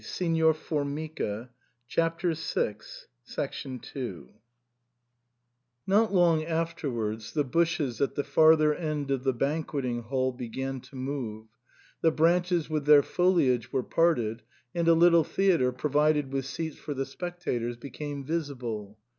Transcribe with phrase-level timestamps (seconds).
[0.03, 1.51] SIGN OR FORMICA.
[1.95, 4.29] 159
[5.85, 10.95] Not long afterwards the bushes at the farther end of the banqueting hall began to
[10.95, 11.49] move,
[12.01, 14.41] the branches with their foliage were parted,
[14.73, 18.97] and a little theatre provided with seats for the spectators became visible.